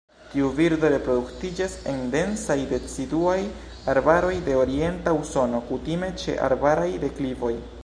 Tiu 0.29 0.47
birdo 0.59 0.87
reproduktiĝas 0.93 1.75
en 1.91 1.99
densaj 2.15 2.57
deciduaj 2.71 3.37
arbaroj 3.95 4.33
de 4.49 4.57
orienta 4.63 5.15
Usono, 5.21 5.63
kutime 5.71 6.13
ĉe 6.23 6.39
arbaraj 6.49 6.91
deklivoj. 7.07 7.55